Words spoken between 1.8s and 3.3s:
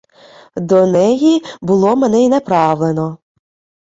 мене й направлено.